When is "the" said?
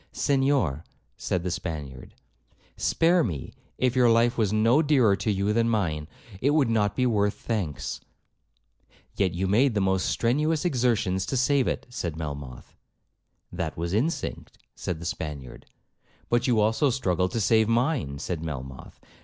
1.43-1.51, 9.75-9.79, 14.99-15.05